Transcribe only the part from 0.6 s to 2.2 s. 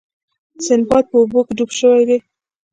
سنباد په اوبو کې ډوب شوی دی.